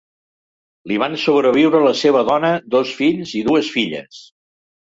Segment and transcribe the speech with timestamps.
[0.91, 4.25] Li van sobreviure la seva dona, dos fills i dues filles.